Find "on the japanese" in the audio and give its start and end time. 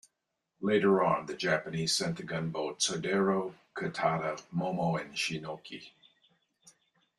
1.03-1.95